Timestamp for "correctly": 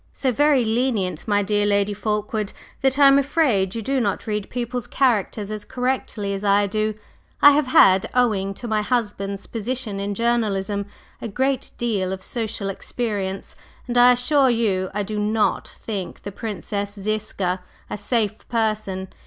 5.63-6.33